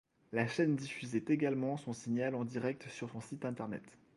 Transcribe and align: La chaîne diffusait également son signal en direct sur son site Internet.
La 0.33 0.47
chaîne 0.47 0.77
diffusait 0.77 1.25
également 1.27 1.77
son 1.77 1.93
signal 1.93 2.33
en 2.33 2.43
direct 2.43 2.89
sur 2.89 3.11
son 3.11 3.21
site 3.21 3.45
Internet. 3.45 3.83